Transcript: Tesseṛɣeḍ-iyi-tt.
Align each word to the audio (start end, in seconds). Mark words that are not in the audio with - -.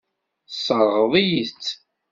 Tesseṛɣeḍ-iyi-tt. 0.49 1.67